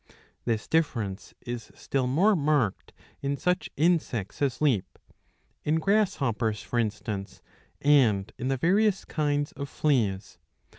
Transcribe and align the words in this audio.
This 0.45 0.67
difference 0.67 1.35
is 1.41 1.71
still 1.75 2.07
more 2.07 2.35
marked 2.35 2.91
in 3.21 3.37
such 3.37 3.69
insects 3.77 4.41
as 4.41 4.59
leap, 4.59 4.97
in 5.63 5.75
grasshoppers 5.75 6.63
for 6.63 6.79
instance 6.79 7.43
and 7.83 8.33
in 8.39 8.47
the 8.47 8.57
various 8.57 9.05
kinds 9.05 9.51
of 9.51 9.69
fleas. 9.69 10.39